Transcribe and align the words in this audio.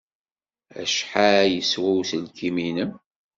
Acḥal 0.81 1.45
yeswa 1.55 1.91
uselkim-nnem? 1.99 2.91